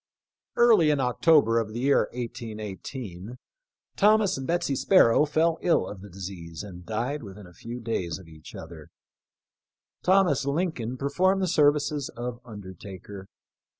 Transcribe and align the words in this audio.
Early 0.55 0.89
in 0.89 0.99
October 0.99 1.59
of 1.59 1.73
the 1.73 1.81
year 1.81 2.09
18 2.11 2.59
18, 2.59 3.37
Thomas 3.95 4.35
and 4.35 4.47
Betsy 4.47 4.75
Sparrow 4.75 5.25
fell 5.27 5.59
ill 5.61 5.85
of 5.87 6.01
the 6.01 6.09
disease 6.09 6.63
and 6.63 6.83
died 6.83 7.21
with 7.21 7.37
in 7.37 7.45
a 7.45 7.53
few 7.53 7.79
days 7.79 8.17
of 8.17 8.27
each 8.27 8.55
other. 8.55 8.89
Thomas 10.01 10.43
Lincoln 10.43 10.97
per 10.97 11.11
formed 11.11 11.43
the 11.43 11.47
services 11.47 12.09
of 12.17 12.39
undertaker. 12.43 13.27